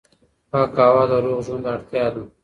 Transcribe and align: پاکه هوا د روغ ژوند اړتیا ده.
پاکه 0.51 0.81
هوا 0.89 1.03
د 1.11 1.13
روغ 1.25 1.39
ژوند 1.45 1.65
اړتیا 1.73 2.05
ده. 2.13 2.21